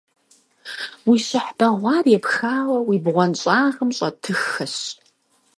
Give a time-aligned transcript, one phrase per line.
[1.07, 4.75] Уи щыхь бэгъуар епхауэ уи бгъуэнщӀагъым щӀэтыххэщ.